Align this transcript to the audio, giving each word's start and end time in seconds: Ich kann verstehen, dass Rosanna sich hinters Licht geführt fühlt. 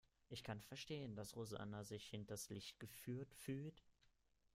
Ich 0.29 0.41
kann 0.43 0.61
verstehen, 0.63 1.15
dass 1.15 1.35
Rosanna 1.35 1.83
sich 1.83 2.05
hinters 2.09 2.49
Licht 2.49 2.79
geführt 2.79 3.35
fühlt. 3.35 3.83